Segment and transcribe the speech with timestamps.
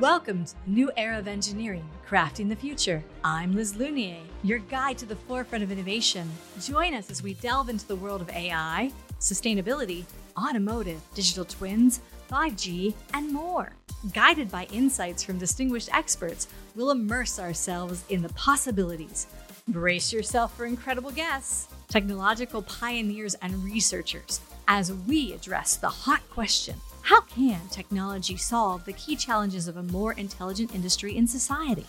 [0.00, 3.04] Welcome to the new era of engineering, crafting the future.
[3.22, 6.28] I'm Liz Lunier, your guide to the forefront of innovation.
[6.60, 10.04] Join us as we delve into the world of AI, sustainability,
[10.36, 13.70] automotive, digital twins, 5G, and more.
[14.12, 19.28] Guided by insights from distinguished experts, we'll immerse ourselves in the possibilities.
[19.68, 26.76] Brace yourself for incredible guests, technological pioneers, and researchers as we address the hot question
[27.04, 31.84] how can technology solve the key challenges of a more intelligent industry in society?